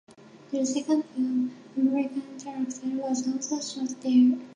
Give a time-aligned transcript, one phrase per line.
[0.49, 2.09] Their second film, "Animal
[2.39, 4.33] Crackers", was also shot there.